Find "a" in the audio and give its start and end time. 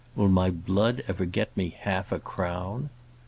2.11-2.17